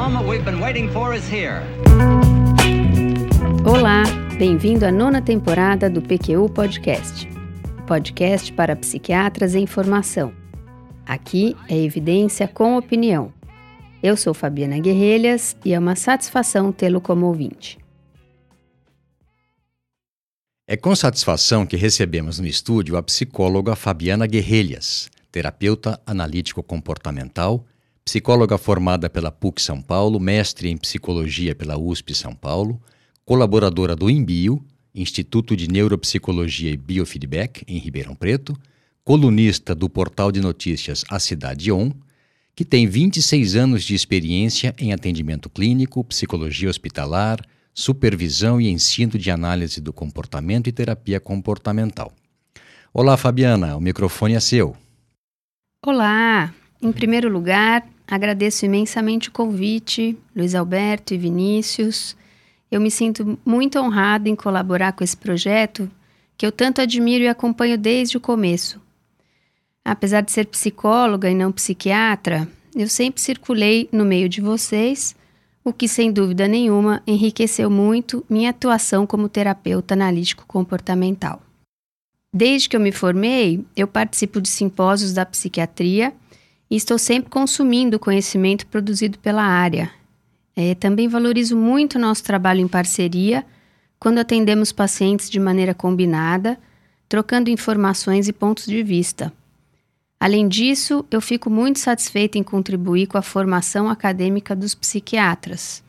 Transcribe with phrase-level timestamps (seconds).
[0.00, 1.60] moment we've been waiting for is here.
[3.66, 4.04] Olá,
[4.38, 7.28] bem-vindo à nona temporada do PQU Podcast,
[7.86, 10.32] podcast para psiquiatras em formação.
[11.04, 13.30] Aqui é evidência com opinião.
[14.02, 17.78] Eu sou Fabiana Guerrelhas e é uma satisfação tê-lo como ouvinte.
[20.66, 27.66] É com satisfação que recebemos no estúdio a psicóloga Fabiana Guerrelhas, terapeuta analítico comportamental,
[28.10, 32.82] psicóloga formada pela PUC São Paulo, mestre em psicologia pela USP São Paulo,
[33.24, 34.60] colaboradora do INBio,
[34.92, 38.56] Instituto de Neuropsicologia e Biofeedback, em Ribeirão Preto,
[39.04, 41.92] colunista do portal de notícias A Cidade On,
[42.52, 47.38] que tem 26 anos de experiência em atendimento clínico, psicologia hospitalar,
[47.72, 52.12] supervisão e ensino de análise do comportamento e terapia comportamental.
[52.92, 54.76] Olá, Fabiana, o microfone é seu.
[55.86, 56.52] Olá!
[56.82, 62.16] Em primeiro lugar, agradeço imensamente o convite, Luiz Alberto e Vinícius.
[62.70, 65.88] Eu me sinto muito honrada em colaborar com esse projeto
[66.36, 68.80] que eu tanto admiro e acompanho desde o começo.
[69.84, 75.14] Apesar de ser psicóloga e não psiquiatra, eu sempre circulei no meio de vocês
[75.64, 81.42] o que sem dúvida nenhuma enriqueceu muito minha atuação como terapeuta analítico comportamental.
[82.32, 86.14] Desde que eu me formei, eu participo de simpósios da psiquiatria
[86.70, 89.90] e estou sempre consumindo o conhecimento produzido pela área.
[90.54, 93.44] É, também valorizo muito nosso trabalho em parceria
[93.98, 96.58] quando atendemos pacientes de maneira combinada,
[97.08, 99.32] trocando informações e pontos de vista.
[100.18, 105.82] Além disso, eu fico muito satisfeita em contribuir com a formação acadêmica dos psiquiatras.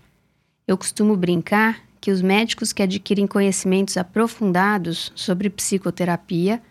[0.68, 6.62] Eu costumo brincar que os médicos que adquirem conhecimentos aprofundados sobre psicoterapia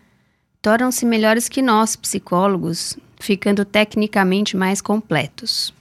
[0.61, 5.73] tornam-se melhores que nós, psicólogos, ficando tecnicamente mais completos.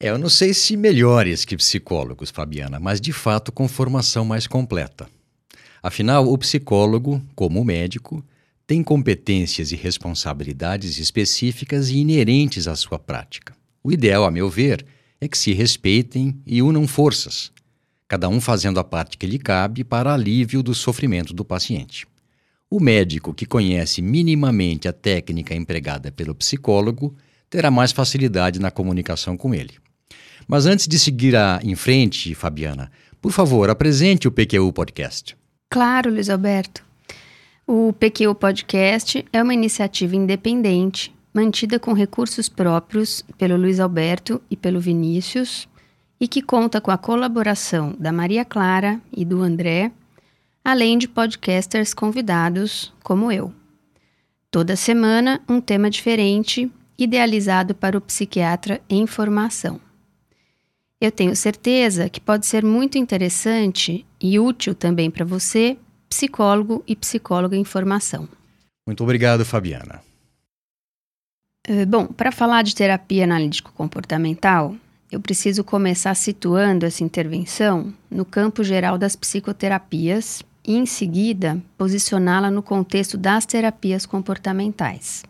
[0.00, 4.46] É, eu não sei se melhores que psicólogos, Fabiana, mas de fato com formação mais
[4.46, 5.08] completa.
[5.82, 8.24] Afinal, o psicólogo, como o médico,
[8.66, 13.54] tem competências e responsabilidades específicas e inerentes à sua prática.
[13.82, 14.84] O ideal, a meu ver,
[15.20, 17.52] é que se respeitem e unam forças,
[18.08, 22.06] cada um fazendo a parte que lhe cabe para alívio do sofrimento do paciente.
[22.76, 27.14] O médico que conhece minimamente a técnica empregada pelo psicólogo
[27.48, 29.74] terá mais facilidade na comunicação com ele.
[30.48, 32.90] Mas antes de seguir em frente, Fabiana,
[33.22, 35.36] por favor, apresente o PQU Podcast.
[35.70, 36.84] Claro, Luiz Alberto.
[37.64, 44.56] O PQ Podcast é uma iniciativa independente, mantida com recursos próprios pelo Luiz Alberto e
[44.56, 45.68] pelo Vinícius,
[46.20, 49.92] e que conta com a colaboração da Maria Clara e do André,
[50.64, 53.52] além de podcasters convidados como eu.
[54.50, 59.78] Toda semana, um tema diferente, idealizado para o psiquiatra em formação.
[61.00, 65.76] Eu tenho certeza que pode ser muito interessante e útil também para você
[66.08, 68.26] psicólogo e psicóloga em formação.
[68.86, 70.00] Muito obrigado, Fabiana.
[71.68, 74.76] Uh, bom, para falar de terapia analítico-comportamental,
[75.10, 82.50] eu preciso começar situando essa intervenção no campo geral das psicoterapias e, em seguida, posicioná-la
[82.50, 85.22] no contexto das terapias comportamentais.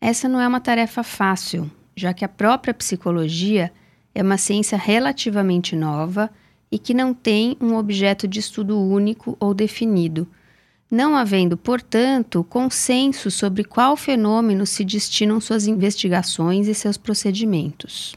[0.00, 3.72] Essa não é uma tarefa fácil, já que a própria psicologia
[4.14, 6.30] é uma ciência relativamente nova
[6.70, 10.26] e que não tem um objeto de estudo único ou definido,
[10.90, 18.14] não havendo, portanto, consenso sobre qual fenômeno se destinam suas investigações e seus procedimentos.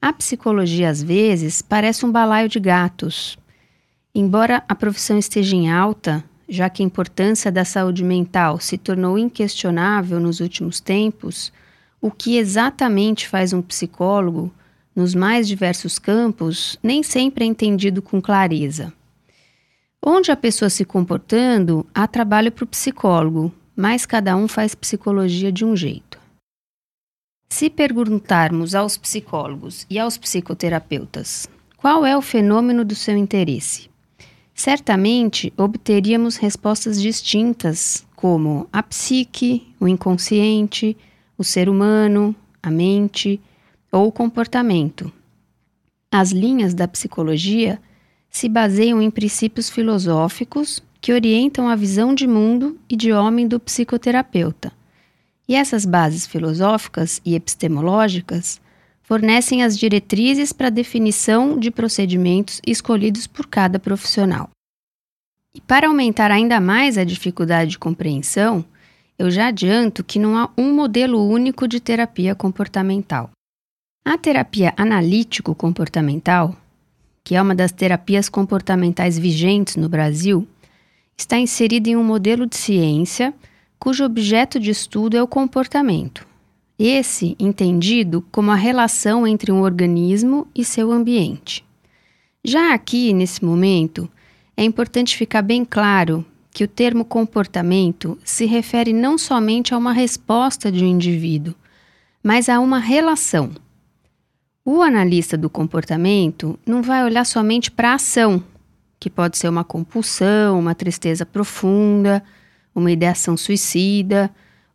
[0.00, 3.38] A psicologia, às vezes, parece um balaio de gatos.
[4.14, 9.16] Embora a profissão esteja em alta, já que a importância da saúde mental se tornou
[9.16, 11.50] inquestionável nos últimos tempos,
[11.98, 14.52] o que exatamente faz um psicólogo
[14.94, 18.92] nos mais diversos campos, nem sempre é entendido com clareza.
[20.04, 25.50] Onde a pessoa se comportando, há trabalho para o psicólogo, mas cada um faz psicologia
[25.50, 26.20] de um jeito.
[27.48, 31.48] Se perguntarmos aos psicólogos e aos psicoterapeutas
[31.78, 33.91] qual é o fenômeno do seu interesse,
[34.54, 40.96] certamente obteríamos respostas distintas, como a psique, o inconsciente,
[41.36, 43.40] o ser humano, a mente
[43.90, 45.12] ou comportamento.
[46.10, 47.80] As linhas da psicologia
[48.30, 53.58] se baseiam em princípios filosóficos que orientam a visão de mundo e de homem do
[53.58, 54.72] psicoterapeuta.
[55.48, 58.60] E essas bases filosóficas e epistemológicas
[59.02, 64.50] fornecem as diretrizes para definição de procedimentos escolhidos por cada profissional.
[65.54, 68.64] E para aumentar ainda mais a dificuldade de compreensão,
[69.18, 73.30] eu já adianto que não há um modelo único de terapia comportamental.
[74.04, 76.56] A terapia analítico-comportamental,
[77.22, 80.48] que é uma das terapias comportamentais vigentes no Brasil,
[81.16, 83.32] está inserida em um modelo de ciência
[83.78, 86.26] cujo objeto de estudo é o comportamento.
[86.84, 91.64] Esse entendido como a relação entre um organismo e seu ambiente.
[92.42, 94.10] Já aqui, nesse momento,
[94.56, 99.92] é importante ficar bem claro que o termo comportamento se refere não somente a uma
[99.92, 101.54] resposta de um indivíduo,
[102.20, 103.52] mas a uma relação.
[104.64, 108.42] O analista do comportamento não vai olhar somente para a ação,
[108.98, 112.24] que pode ser uma compulsão, uma tristeza profunda,
[112.74, 114.28] uma ideação suicida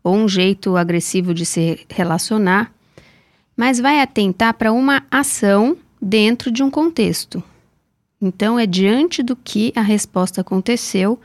[0.08, 2.72] ou um jeito agressivo de se relacionar,
[3.58, 7.44] mas vai atentar para uma ação dentro de um contexto.
[8.22, 11.20] Então, é diante do que a resposta aconteceu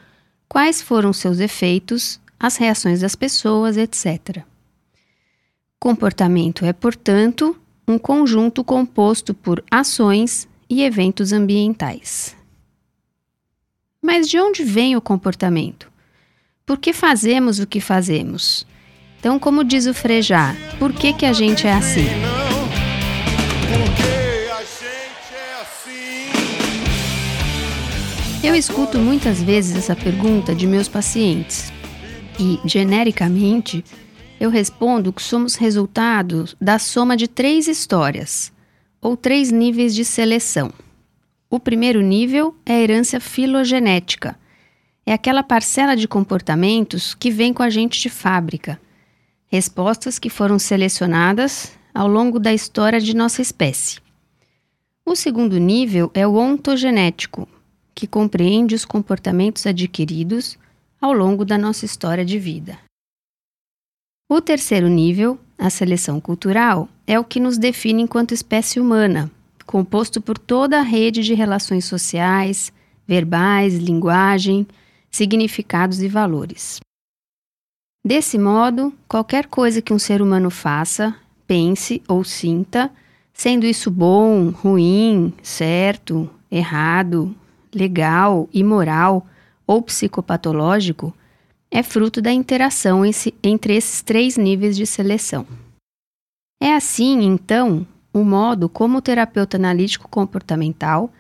[0.48, 4.42] quais foram seus efeitos, as reações das pessoas, etc.
[5.78, 7.56] Comportamento é, portanto,
[7.86, 12.36] um conjunto composto por ações e eventos ambientais.
[14.02, 15.88] Mas de onde vem o comportamento?
[16.66, 18.66] Por que fazemos o que fazemos?
[19.22, 22.08] Então, como diz o Frejá, por que, que a gente é assim?
[28.42, 31.72] Eu escuto muitas vezes essa pergunta de meus pacientes
[32.36, 33.84] e, genericamente,
[34.40, 38.52] eu respondo que somos resultado da soma de três histórias
[39.00, 40.72] ou três níveis de seleção.
[41.48, 44.36] O primeiro nível é a herança filogenética.
[45.06, 48.80] É aquela parcela de comportamentos que vem com a gente de fábrica.
[49.52, 54.00] Respostas que foram selecionadas ao longo da história de nossa espécie.
[55.04, 57.46] O segundo nível é o ontogenético,
[57.94, 60.56] que compreende os comportamentos adquiridos
[60.98, 62.78] ao longo da nossa história de vida.
[64.26, 69.30] O terceiro nível, a seleção cultural, é o que nos define enquanto espécie humana,
[69.66, 72.72] composto por toda a rede de relações sociais,
[73.06, 74.66] verbais, linguagem,
[75.10, 76.80] significados e valores.
[78.04, 81.14] Desse modo, qualquer coisa que um ser humano faça,
[81.46, 82.90] pense ou sinta,
[83.32, 87.32] sendo isso bom, ruim, certo, errado,
[87.72, 89.24] legal, imoral
[89.64, 91.14] ou psicopatológico
[91.70, 93.02] é fruto da interação
[93.42, 95.46] entre esses três níveis de seleção.
[96.60, 101.10] É assim, então, o modo como o terapeuta analítico comportamental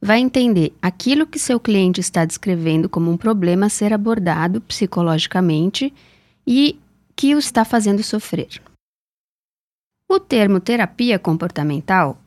[0.00, 5.92] vai entender aquilo que seu cliente está descrevendo como um problema a ser abordado psicologicamente
[6.50, 6.80] e
[7.14, 8.48] que o está fazendo sofrer.
[10.08, 12.18] O termo terapia comportamental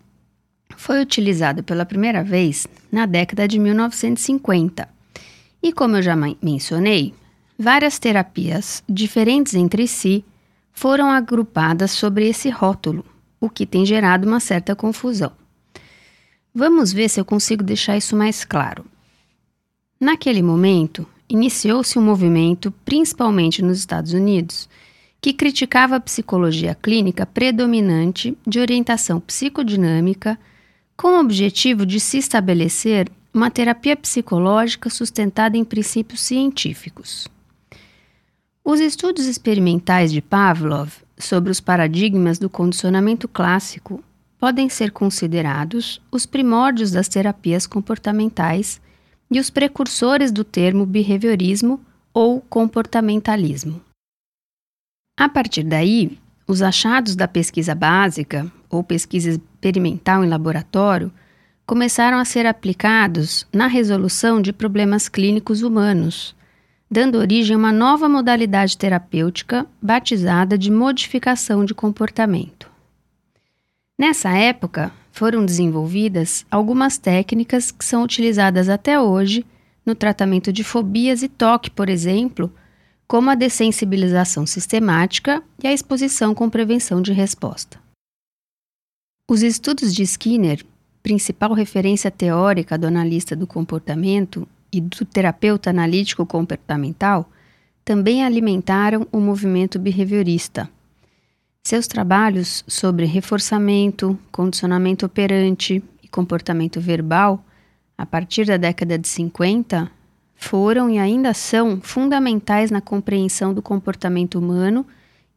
[0.78, 4.88] foi utilizado pela primeira vez na década de 1950.
[5.64, 7.16] E como eu já mencionei,
[7.58, 10.24] várias terapias diferentes entre si
[10.72, 13.04] foram agrupadas sobre esse rótulo,
[13.40, 15.32] o que tem gerado uma certa confusão.
[16.54, 18.86] Vamos ver se eu consigo deixar isso mais claro.
[20.00, 24.68] Naquele momento, iniciou-se um movimento, principalmente nos Estados Unidos,
[25.22, 30.38] que criticava a psicologia clínica predominante de orientação psicodinâmica
[30.98, 37.30] com o objetivo de se estabelecer uma terapia psicológica sustentada em princípios científicos.
[38.64, 44.04] Os estudos experimentais de Pavlov sobre os paradigmas do condicionamento clássico
[44.38, 48.82] podem ser considerados os primórdios das terapias comportamentais
[49.32, 51.80] e os precursores do termo behaviorismo
[52.14, 53.82] ou comportamentalismo.
[55.18, 61.12] A partir daí, os achados da pesquisa básica ou pesquisa experimental em laboratório
[61.66, 66.36] começaram a ser aplicados na resolução de problemas clínicos humanos,
[66.90, 72.70] dando origem a uma nova modalidade terapêutica batizada de modificação de comportamento.
[73.98, 79.46] Nessa época, foram desenvolvidas algumas técnicas que são utilizadas até hoje
[79.86, 82.52] no tratamento de fobias e toque, por exemplo,
[83.08, 87.80] como a dessensibilização sistemática e a exposição com prevenção de resposta.
[89.30, 90.64] Os estudos de Skinner,
[91.04, 97.30] principal referência teórica do analista do comportamento e do terapeuta analítico comportamental,
[97.84, 100.70] também alimentaram o movimento behaviorista.
[101.72, 107.46] Seus trabalhos sobre reforçamento, condicionamento operante e comportamento verbal,
[107.98, 109.90] a partir da década de 50,
[110.36, 114.86] foram e ainda são fundamentais na compreensão do comportamento humano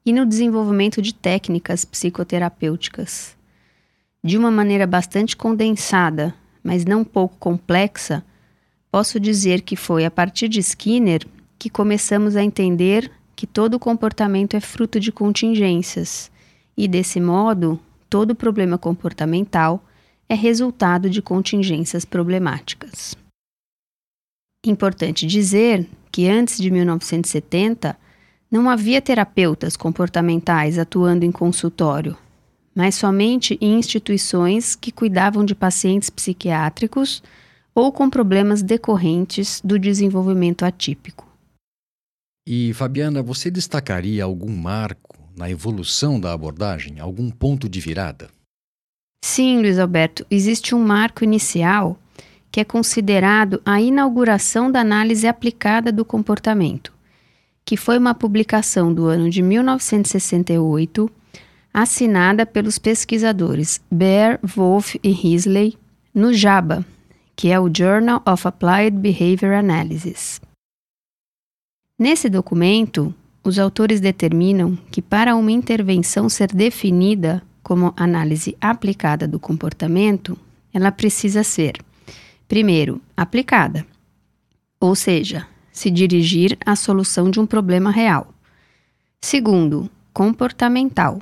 [0.05, 3.37] e no desenvolvimento de técnicas psicoterapêuticas.
[4.21, 8.25] De uma maneira bastante condensada, mas não pouco complexa,
[8.91, 11.25] posso dizer que foi a partir de Skinner
[11.57, 16.31] que começamos a entender que todo comportamento é fruto de contingências
[16.77, 19.83] e, desse modo, todo problema comportamental
[20.29, 23.17] é resultado de contingências problemáticas.
[24.65, 27.97] Importante dizer que antes de 1970
[28.51, 32.17] não havia terapeutas comportamentais atuando em consultório,
[32.75, 37.23] mas somente em instituições que cuidavam de pacientes psiquiátricos
[37.75, 41.24] ou com problemas decorrentes do desenvolvimento atípico.
[42.47, 48.29] E, Fabiana, você destacaria algum marco na evolução da abordagem, algum ponto de virada?
[49.25, 51.99] Sim, Luiz Alberto, existe um marco inicial
[52.53, 56.93] que é considerado a inauguração da análise aplicada do comportamento,
[57.65, 61.11] que foi uma publicação do ano de 1968,
[61.73, 65.77] assinada pelos pesquisadores Bear, Wolf e Risley
[66.15, 66.85] no JABA,
[67.35, 70.41] que é o Journal of Applied Behavior Analysis.
[71.99, 79.39] Nesse documento, os autores determinam que para uma intervenção ser definida como análise aplicada do
[79.39, 80.37] comportamento,
[80.73, 81.79] ela precisa ser,
[82.49, 83.87] primeiro, aplicada,
[84.81, 88.35] ou seja, se dirigir à solução de um problema real.
[89.21, 91.21] Segundo, comportamental.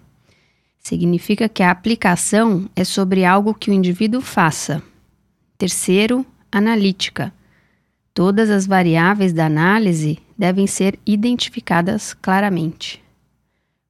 [0.78, 4.82] Significa que a aplicação é sobre algo que o indivíduo faça,
[5.62, 7.32] Terceiro, analítica.
[8.12, 13.00] Todas as variáveis da análise devem ser identificadas claramente.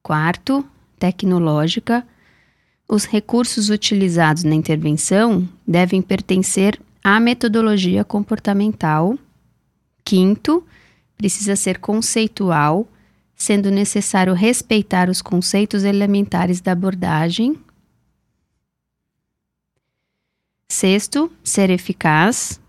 [0.03, 0.63] Quarto,
[0.99, 2.05] tecnológica.
[2.87, 9.17] Os recursos utilizados na intervenção devem pertencer à metodologia comportamental.
[10.05, 10.63] Quinto,
[11.17, 12.87] precisa ser conceitual,
[13.35, 17.57] sendo necessário respeitar os conceitos elementares da abordagem,
[20.69, 22.59] Sexto, ser eficaz,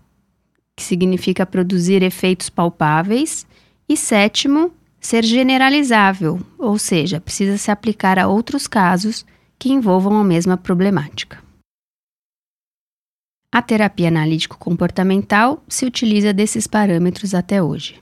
[0.75, 3.47] que significa produzir efeitos palpáveis.
[3.87, 9.23] E sétimo, ser generalizável, ou seja, precisa se aplicar a outros casos
[9.59, 11.43] que envolvam a mesma problemática.
[13.51, 18.01] A terapia analítico-comportamental se utiliza desses parâmetros até hoje.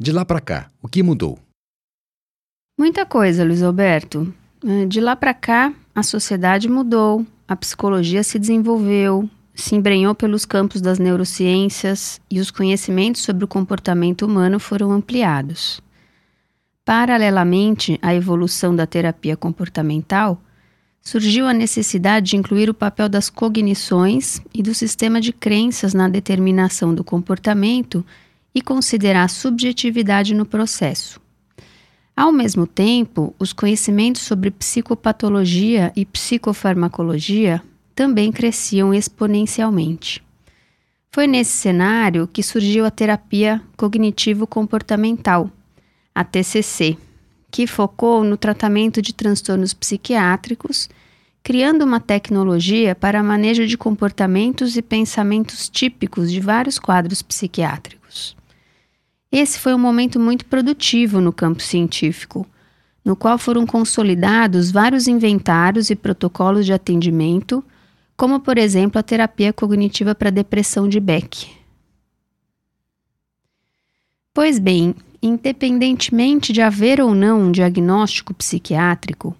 [0.00, 1.38] de lá para cá, o que mudou?
[2.78, 4.32] Muita coisa, Luiz Alberto.
[4.66, 10.46] Eh, de lá para cá, a sociedade mudou, a psicologia se desenvolveu, se embrenhou pelos
[10.46, 15.82] campos das neurociências e os conhecimentos sobre o comportamento humano foram ampliados.
[16.82, 20.40] Paralelamente à evolução da terapia comportamental,
[21.02, 26.08] surgiu a necessidade de incluir o papel das cognições e do sistema de crenças na
[26.08, 28.02] determinação do comportamento
[28.54, 31.20] e considerar a subjetividade no processo.
[32.16, 37.62] Ao mesmo tempo, os conhecimentos sobre psicopatologia e psicofarmacologia
[37.94, 40.22] também cresciam exponencialmente.
[41.12, 45.50] Foi nesse cenário que surgiu a terapia cognitivo-comportamental
[46.14, 46.96] a TCC,
[47.50, 50.88] que focou no tratamento de transtornos psiquiátricos,
[51.42, 57.99] criando uma tecnologia para manejo de comportamentos e pensamentos típicos de vários quadros psiquiátricos.
[59.32, 62.44] Esse foi um momento muito produtivo no campo científico,
[63.04, 67.64] no qual foram consolidados vários inventários e protocolos de atendimento,
[68.16, 71.48] como, por exemplo, a terapia cognitiva para depressão de Beck.
[74.34, 79.36] Pois bem, independentemente de haver ou não um diagnóstico psiquiátrico,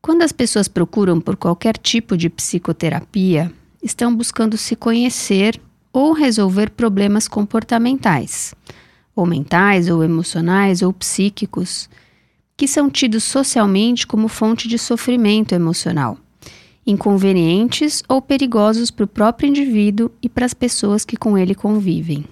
[0.00, 3.52] quando as pessoas procuram por qualquer tipo de psicoterapia,
[3.82, 5.60] estão buscando se conhecer
[5.92, 8.54] ou resolver problemas comportamentais,
[9.16, 11.88] ou mentais, ou emocionais, ou psíquicos,
[12.54, 16.18] que são tidos socialmente como fonte de sofrimento emocional,
[16.86, 22.26] inconvenientes ou perigosos para o próprio indivíduo e para as pessoas que com ele convivem.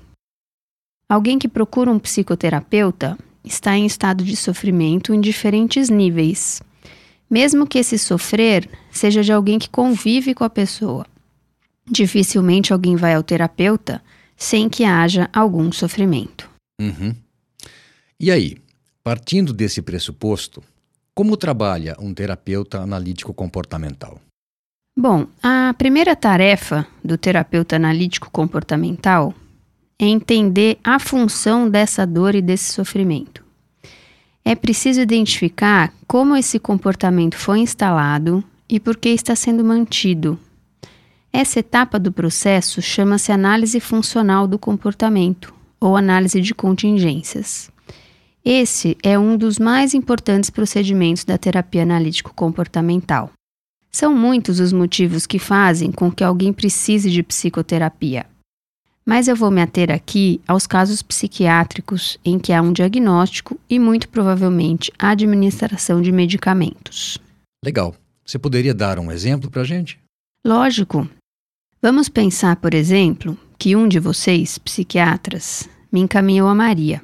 [1.08, 6.62] Alguém que procura um psicoterapeuta está em estado de sofrimento em diferentes níveis,
[7.28, 11.06] mesmo que esse sofrer seja de alguém que convive com a pessoa.
[11.86, 14.02] Dificilmente alguém vai ao terapeuta
[14.36, 16.53] sem que haja algum sofrimento.
[16.80, 17.14] Uhum.
[18.18, 18.56] E aí,
[19.02, 20.62] partindo desse pressuposto,
[21.14, 24.20] como trabalha um terapeuta analítico comportamental?
[24.96, 29.34] Bom, a primeira tarefa do terapeuta analítico comportamental
[29.98, 33.44] é entender a função dessa dor e desse sofrimento.
[34.44, 40.38] É preciso identificar como esse comportamento foi instalado e por que está sendo mantido.
[41.32, 47.70] Essa etapa do processo chama-se análise funcional do comportamento ou análise de contingências.
[48.42, 53.30] Esse é um dos mais importantes procedimentos da terapia analítico-comportamental.
[53.92, 58.24] São muitos os motivos que fazem com que alguém precise de psicoterapia.
[59.04, 63.78] Mas eu vou me ater aqui aos casos psiquiátricos em que há um diagnóstico e,
[63.78, 67.18] muito provavelmente, a administração de medicamentos.
[67.62, 67.94] Legal.
[68.24, 69.98] Você poderia dar um exemplo para a gente?
[70.42, 71.06] Lógico.
[71.82, 77.00] Vamos pensar, por exemplo, que um de vocês, psiquiatras, me encaminhou a Maria.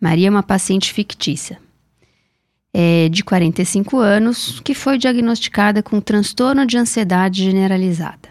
[0.00, 1.58] Maria é uma paciente fictícia.
[2.72, 8.28] É de 45 anos, que foi diagnosticada com transtorno de ansiedade generalizada.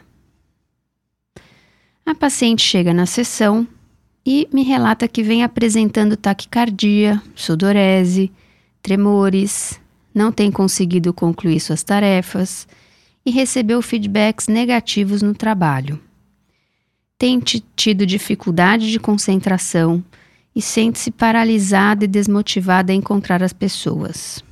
[2.06, 3.68] A paciente chega na sessão
[4.26, 8.32] e me relata que vem apresentando taquicardia, sudorese,
[8.82, 9.82] tremores,
[10.16, 12.66] não tem conseguido concluir suas tarefas
[13.26, 16.00] e recebeu feedbacks negativos no trabalho.
[17.24, 20.04] Tem tido dificuldade de concentração
[20.54, 24.44] e sente-se paralisada e desmotivada a encontrar as pessoas.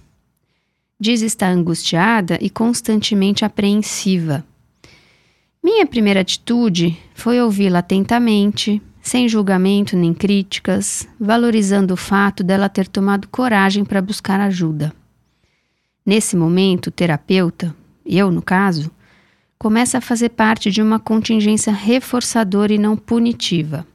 [0.97, 4.45] Diz estar angustiada e constantemente apreensiva
[5.63, 12.87] minha primeira atitude foi ouvi-la atentamente, sem julgamento nem críticas, valorizando o fato dela ter
[12.87, 14.91] tomado coragem para buscar ajuda.
[16.03, 18.89] Nesse momento, o terapeuta, eu no caso,
[19.61, 23.85] começa a fazer parte de uma contingência reforçadora e não punitiva.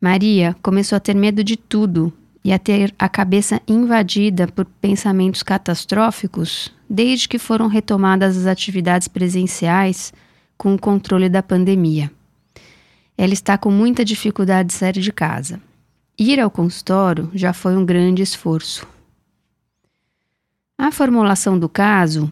[0.00, 2.12] Maria começou a ter medo de tudo
[2.44, 9.08] e a ter a cabeça invadida por pensamentos catastróficos desde que foram retomadas as atividades
[9.08, 10.12] presenciais
[10.56, 12.08] com o controle da pandemia.
[13.18, 15.60] Ela está com muita dificuldade de sair de casa.
[16.16, 18.86] Ir ao consultório já foi um grande esforço.
[20.78, 22.30] A formulação do caso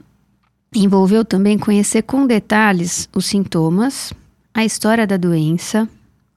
[0.75, 4.12] envolveu também conhecer com detalhes os sintomas,
[4.52, 5.88] a história da doença,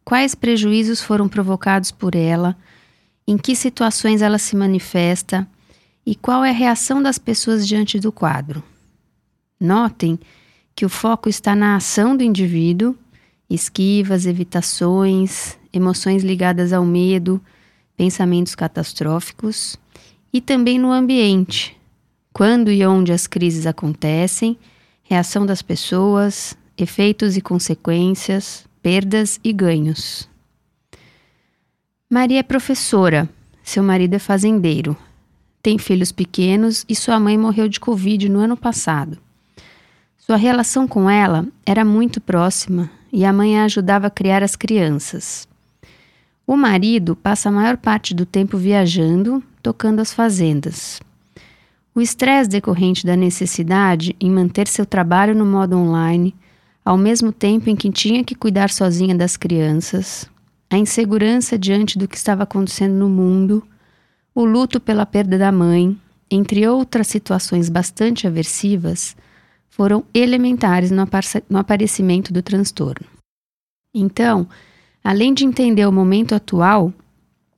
[0.06, 2.56] quais prejuízos foram provocados por ela,
[3.28, 5.48] em que situações ela se manifesta
[6.06, 8.64] e qual é a reação das pessoas diante do quadro.
[9.60, 10.20] Notem
[10.76, 12.96] que o foco está na ação do indivíduo,
[13.50, 17.40] esquivas, evitações, emoções ligadas ao medo,
[17.96, 19.78] pensamentos catastróficos,
[20.34, 21.78] e também no ambiente,
[22.34, 24.58] quando e onde as crises acontecem,
[25.04, 30.30] reação das pessoas, efeitos e consequências, perdas e ganhos.
[32.10, 33.30] Maria é professora,
[33.64, 34.98] seu marido é fazendeiro,
[35.62, 39.18] tem filhos pequenos e sua mãe morreu de Covid no ano passado.
[40.18, 44.56] Sua relação com ela era muito próxima e a mãe a ajudava a criar as
[44.56, 45.48] crianças.
[46.48, 51.00] O marido passa a maior parte do tempo viajando, tocando as fazendas.
[51.94, 56.34] O estresse decorrente da necessidade em manter seu trabalho no modo online,
[56.86, 60.30] ao mesmo tempo em que tinha que cuidar sozinha das crianças,
[60.70, 63.62] a insegurança diante do que estava acontecendo no mundo,
[64.34, 65.98] o luto pela perda da mãe,
[66.30, 69.16] entre outras situações bastante aversivas,
[69.70, 71.06] foram elementares no,
[71.50, 73.06] no aparecimento do transtorno.
[73.94, 74.48] Então,
[75.04, 76.94] além de entender o momento atual,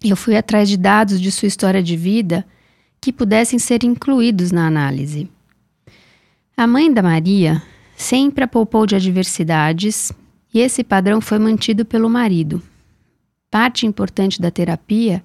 [0.04, 2.44] eu fui atrás de dados de sua história de vida
[3.04, 5.30] que pudessem ser incluídos na análise.
[6.56, 7.62] A mãe da Maria
[7.98, 10.14] sempre a poupou de adversidades
[10.54, 12.64] e esse padrão foi mantido pelo marido.
[13.52, 15.22] Parte importante da terapia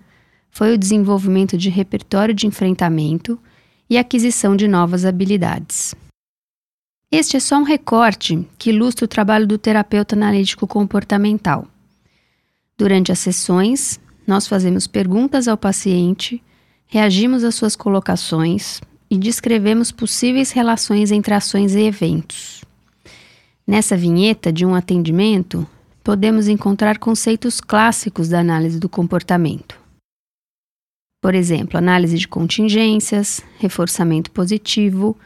[0.50, 3.38] foi o desenvolvimento de repertório de enfrentamento
[3.88, 5.94] e aquisição de novas habilidades.
[7.12, 11.64] Este é só um recorte que ilustra o trabalho do terapeuta analítico comportamental.
[12.76, 16.42] Durante as sessões, nós fazemos perguntas ao paciente,
[16.88, 22.64] reagimos às suas colocações e descrevemos possíveis relações entre ações e eventos.
[23.66, 25.66] Nessa vinheta de um atendimento,
[26.03, 29.79] podemos encontrar conceitos clássicos da análise do comportamento.
[31.20, 35.16] Por exemplo, análise de contingências, reforçamento positivo,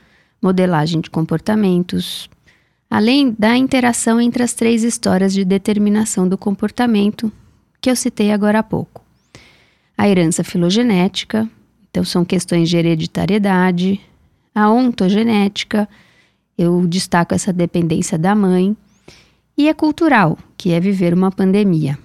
[0.42, 2.28] modelagem de comportamentos,
[2.90, 7.30] além da interação entre as três histórias de determinação do comportamento
[7.80, 9.01] que eu citei agora há pouco.
[9.96, 11.48] A herança filogenética,
[11.90, 14.00] então são questões de hereditariedade,
[14.54, 15.88] a ontogenética,
[16.56, 18.76] eu destaco essa dependência da mãe,
[19.56, 21.98] e a cultural, que é viver uma pandemia.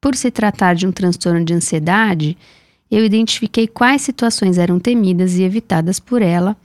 [0.00, 2.36] Por se tratar de um transtorno de ansiedade,
[2.90, 6.56] eu identifiquei quais situações eram temidas e evitadas por ela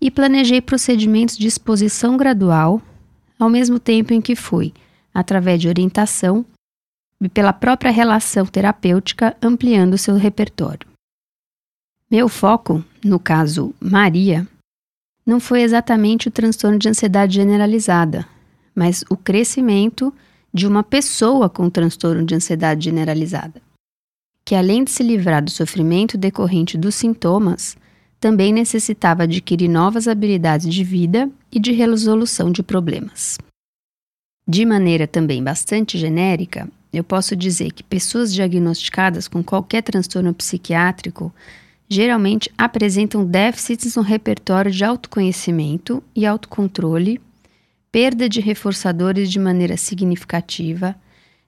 [0.00, 2.80] e planejei procedimentos de exposição gradual,
[3.38, 4.72] ao mesmo tempo em que fui,
[5.12, 6.44] através de orientação
[7.20, 10.86] e pela própria relação terapêutica, ampliando seu repertório.
[12.10, 14.46] Meu foco, no caso Maria,
[15.24, 18.26] não foi exatamente o transtorno de ansiedade generalizada,
[18.74, 20.12] mas o crescimento
[20.52, 23.60] de uma pessoa com transtorno de ansiedade generalizada
[24.46, 27.76] que além de se livrar do sofrimento decorrente dos sintomas,
[28.20, 33.38] também necessitava adquirir novas habilidades de vida e de resolução de problemas.
[34.48, 41.34] De maneira também bastante genérica, eu posso dizer que pessoas diagnosticadas com qualquer transtorno psiquiátrico
[41.88, 47.20] geralmente apresentam déficits no repertório de autoconhecimento e autocontrole,
[47.90, 50.94] perda de reforçadores de maneira significativa,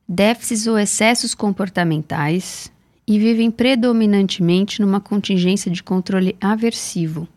[0.08, 2.72] déficits ou excessos comportamentais
[3.06, 7.28] e vivem predominantemente numa contingência de controle aversivo.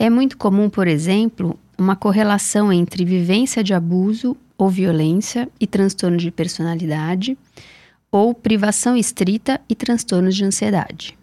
[0.00, 6.16] É muito comum, por exemplo, uma correlação entre vivência de abuso ou violência e transtorno
[6.16, 7.36] de personalidade,
[8.10, 11.18] ou privação estrita e transtornos de ansiedade.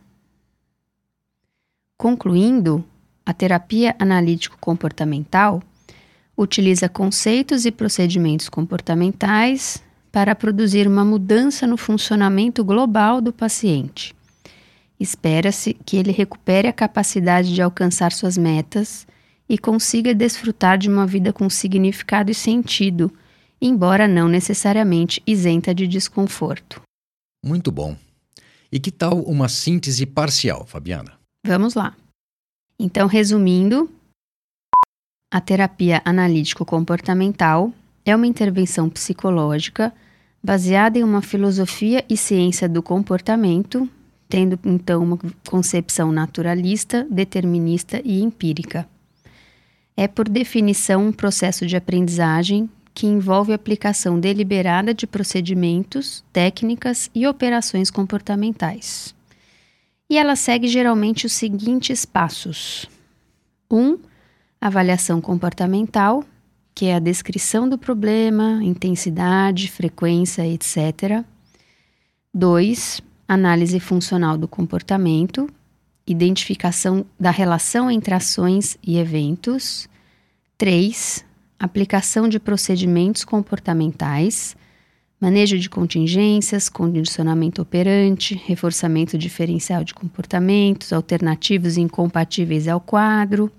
[1.98, 2.84] Concluindo,
[3.26, 5.62] a terapia analítico-comportamental
[6.36, 14.13] utiliza conceitos e procedimentos comportamentais para produzir uma mudança no funcionamento global do paciente.
[15.00, 19.08] Espera-se que ele recupere a capacidade de alcançar suas metas
[19.48, 23.12] e consiga desfrutar de uma vida com significado e sentido,
[23.62, 26.82] embora não necessariamente isenta de desconforto.
[27.45, 27.95] Muito bom.
[28.71, 31.13] E que tal uma síntese parcial, Fabiana?
[31.45, 31.95] Vamos lá.
[32.80, 33.89] Então, resumindo,
[35.32, 37.71] a terapia analítico-comportamental
[38.06, 39.93] é uma intervenção psicológica
[40.43, 43.88] baseada em uma filosofia e ciência do comportamento,
[44.28, 48.88] tendo então uma concepção naturalista, determinista e empírica.
[49.95, 57.26] É, por definição, um processo de aprendizagem que envolve aplicação deliberada de procedimentos, técnicas e
[57.26, 59.14] operações comportamentais
[60.12, 62.86] e ela segue geralmente os seguintes passos:
[63.72, 63.80] 1.
[63.80, 63.98] Um,
[64.60, 66.26] avaliação comportamental,
[66.76, 71.24] que é a descrição do problema, intensidade, frequência, etc.
[72.34, 73.02] 2.
[73.26, 75.50] Análise funcional do comportamento,
[76.06, 79.88] identificação da relação entre ações e eventos.
[80.58, 81.24] 3.
[81.62, 84.56] Aplicação de procedimentos comportamentais,
[85.19, 93.52] manejo de contingências, condicionamento operante, reforçamento diferencial de comportamentos, alternativos incompatíveis ao quadro.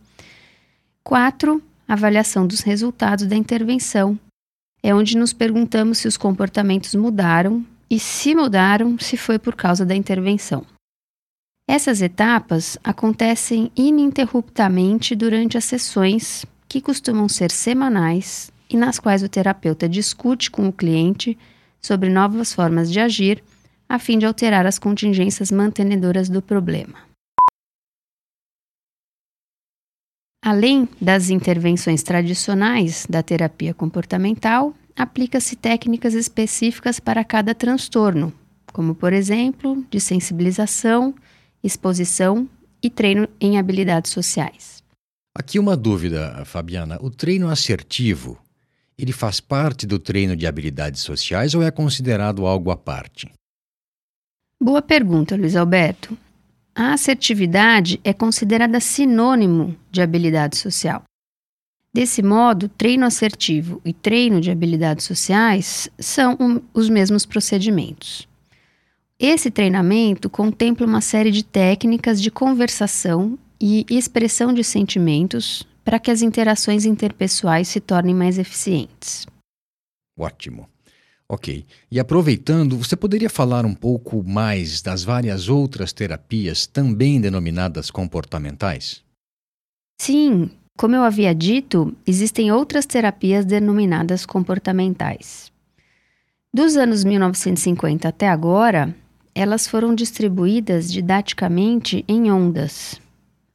[1.04, 1.62] 4.
[1.86, 4.18] Avaliação dos resultados da intervenção.
[4.82, 9.86] É onde nos perguntamos se os comportamentos mudaram e, se mudaram, se foi por causa
[9.86, 10.66] da intervenção.
[11.68, 19.28] Essas etapas acontecem ininterruptamente durante as sessões, que costumam ser semanais e nas quais o
[19.28, 21.38] terapeuta discute com o cliente
[21.78, 23.44] sobre novas formas de agir,
[23.87, 26.98] a fim de alterar as contingências mantenedoras do problema.
[30.42, 38.32] Além das intervenções tradicionais da terapia comportamental, aplica-se técnicas específicas para cada transtorno,
[38.72, 41.14] como, por exemplo, de sensibilização,
[41.62, 42.48] exposição
[42.82, 44.71] e treino em habilidades sociais.
[45.35, 46.99] Aqui uma dúvida, Fabiana.
[47.01, 48.38] O treino assertivo
[48.99, 53.29] ele faz parte do treino de habilidades sociais ou é considerado algo à parte?
[54.61, 56.16] Boa pergunta, Luiz Alberto.
[56.75, 61.03] A assertividade é considerada sinônimo de habilidade social.
[61.92, 68.27] Desse modo, treino assertivo e treino de habilidades sociais são um, os mesmos procedimentos.
[69.18, 76.11] Esse treinamento contempla uma série de técnicas de conversação e expressão de sentimentos para que
[76.11, 79.25] as interações interpessoais se tornem mais eficientes.
[80.18, 80.68] Ótimo.
[81.29, 81.64] Ok.
[81.90, 89.03] E aproveitando, você poderia falar um pouco mais das várias outras terapias também denominadas comportamentais?
[90.01, 95.53] Sim, como eu havia dito, existem outras terapias denominadas comportamentais.
[96.53, 98.94] Dos anos 1950 até agora,
[99.35, 103.01] elas foram distribuídas didaticamente em ondas,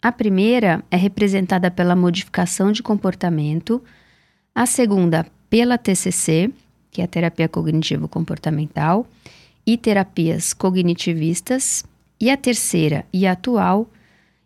[0.01, 3.81] a primeira é representada pela modificação de comportamento,
[4.53, 6.51] a segunda pela TCC,
[6.91, 9.07] que é a terapia cognitivo-comportamental,
[9.65, 11.83] e terapias cognitivistas,
[12.19, 13.87] e a terceira e a atual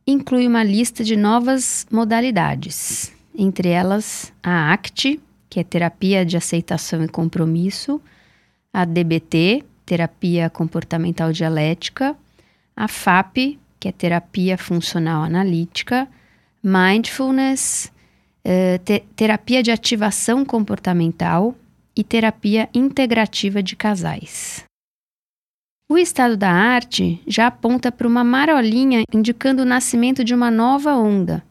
[0.05, 7.03] inclui uma lista de novas modalidades, entre elas a ACT, que é terapia de aceitação
[7.03, 8.01] e compromisso,
[8.73, 12.15] a DBT, terapia comportamental dialética,
[12.75, 16.08] a FAP, que é terapia funcional analítica,
[16.63, 17.91] mindfulness,
[18.46, 21.56] uh, te terapia de ativação comportamental
[21.98, 24.63] e terapia integrativa de casais.
[25.89, 30.96] O estado da arte já aponta para uma marolinha indicando o nascimento de uma nova
[30.96, 31.44] onda,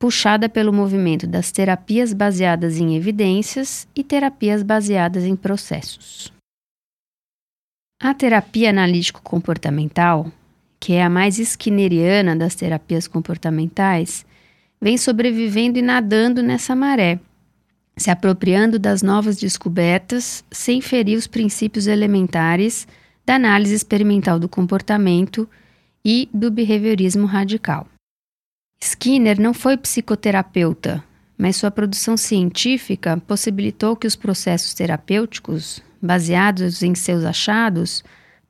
[0.00, 6.32] puxada pelo movimento das terapias baseadas em evidências e terapias baseadas em processos.
[8.02, 10.26] A terapia analítico-comportamental
[10.82, 14.26] que é a mais skinneriana das terapias comportamentais,
[14.80, 17.20] vem sobrevivendo e nadando nessa maré,
[17.96, 22.88] se apropriando das novas descobertas sem ferir os princípios elementares
[23.24, 25.48] da análise experimental do comportamento
[26.04, 27.86] e do behaviorismo radical.
[28.82, 31.04] Skinner não foi psicoterapeuta,
[31.38, 38.02] mas sua produção científica possibilitou que os processos terapêuticos, baseados em seus achados,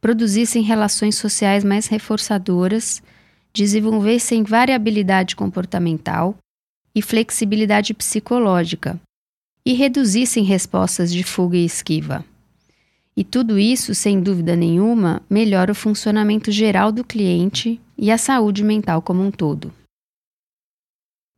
[0.02, 3.00] produzissem relações sociais mais reforçadoras,
[3.54, 6.36] desenvolvessem variabilidade comportamental
[6.92, 9.00] e flexibilidade psicológica,
[9.64, 12.24] e reduzissem respostas de fuga e esquiva.
[13.16, 18.64] E tudo isso, sem dúvida nenhuma, melhora o funcionamento geral do cliente e a saúde
[18.64, 19.72] mental como um todo.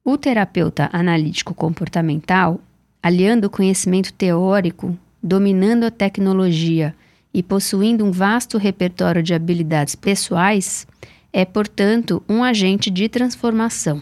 [0.02, 2.58] O terapeuta analítico comportamental,
[3.02, 6.94] aliando o conhecimento teórico, dominando a tecnologia
[7.34, 10.86] e possuindo um vasto repertório de habilidades pessoais,
[11.32, 14.00] é, portanto, um agente de transformação.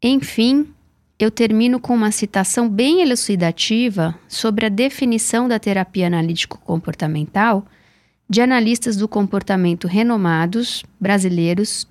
[0.00, 0.72] Enfim,
[1.18, 7.66] eu termino com uma citação bem elucidativa sobre a definição da terapia analítico-comportamental
[8.28, 11.86] de analistas do comportamento renomados brasileiros,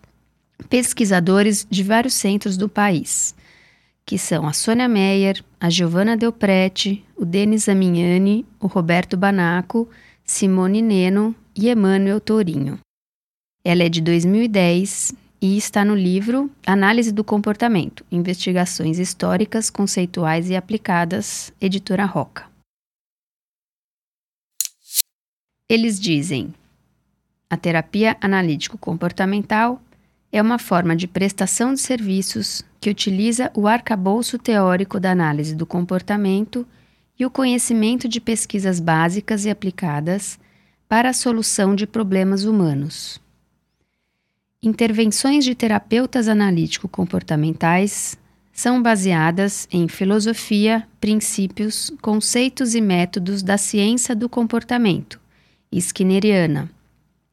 [0.69, 3.35] pesquisadores de vários centros do país,
[4.09, 9.87] que são a Sônia Meyer, a Giovanna Delprete, o Denis Amignani, o Roberto Banaco,
[10.25, 12.79] Simone Neno e Emmanuel Tourinho.
[13.63, 20.55] Ela é de 2010 e está no livro Análise do Comportamento: Investigações Históricas, Conceituais e
[20.55, 22.49] Aplicadas, editora Roca.
[25.69, 26.51] Eles dizem:
[27.47, 29.79] a terapia analítico-comportamental
[30.31, 35.65] é uma forma de prestação de serviços que utiliza o arcabouço teórico da análise do
[35.65, 36.65] comportamento
[37.17, 40.39] e o conhecimento de pesquisas básicas e aplicadas
[40.87, 43.21] para a solução de problemas humanos.
[44.61, 48.17] Intervenções de terapeutas analítico-comportamentais
[48.51, 55.19] são baseadas em filosofia, princípios, conceitos e métodos da ciência do comportamento,
[55.71, 56.69] skinneriana,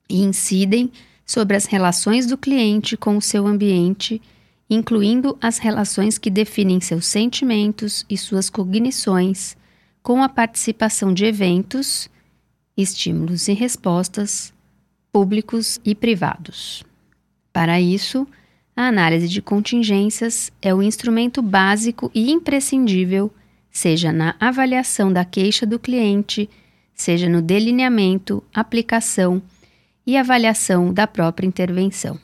[0.09, 0.93] e incidem
[1.25, 4.23] sobre as relações do cliente com o seu ambiente,
[4.69, 9.57] incluindo as relações que definem seus sentimentos e suas cognições,
[10.03, 12.11] com a participação de eventos,
[12.77, 14.53] estímulos e respostas,
[15.13, 16.85] públicos e privados.
[17.53, 18.27] Para isso,
[18.77, 23.33] a análise de contingências é o instrumento básico e imprescindível,
[23.71, 26.51] seja na avaliação da queixa do cliente,
[26.95, 29.41] seja no delineamento, aplicação
[30.07, 32.19] e avaliação da própria intervenção.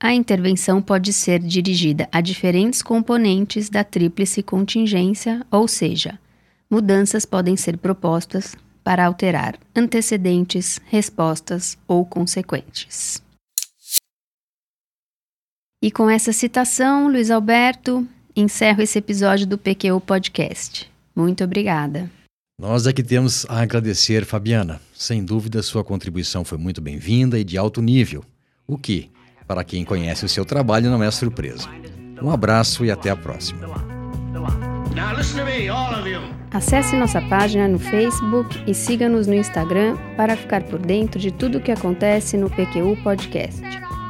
[0.00, 6.20] A intervenção pode ser dirigida a diferentes componentes da tríplice contingência, ou seja,
[6.70, 13.20] mudanças podem ser propostas para alterar antecedentes, respostas ou consequentes.
[15.82, 18.06] E com essa citação, Luiz Alberto,
[18.36, 20.88] encerro esse episódio do PQU Podcast.
[21.14, 22.08] Muito obrigada.
[22.60, 24.80] Nós aqui temos a agradecer, Fabiana.
[24.94, 28.24] Sem dúvida, sua contribuição foi muito bem-vinda e de alto nível,
[28.66, 29.10] o que,
[29.48, 31.66] para quem conhece o seu trabalho, não é surpresa.
[32.22, 33.60] Um abraço e até a próxima.
[36.50, 41.58] Acesse nossa página no Facebook e siga-nos no Instagram para ficar por dentro de tudo
[41.58, 43.62] o que acontece no PQU Podcast.